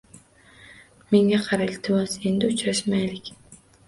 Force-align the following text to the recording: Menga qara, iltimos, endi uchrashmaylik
Menga 1.15 1.37
qara, 1.47 1.67
iltimos, 1.71 2.15
endi 2.31 2.49
uchrashmaylik 2.55 3.31